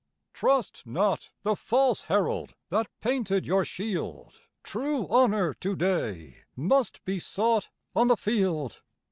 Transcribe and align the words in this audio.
Trust 0.33 0.81
not 0.83 1.29
the 1.43 1.55
false 1.55 2.05
herald 2.05 2.55
that 2.71 2.87
painted 3.01 3.45
your 3.45 3.63
shield 3.63 4.33
True 4.63 5.07
honor 5.09 5.53
to 5.53 5.75
day 5.75 6.37
must 6.55 7.05
be 7.05 7.19
sought 7.19 7.69
on 7.95 8.07
the 8.07 8.17
field! 8.17 8.81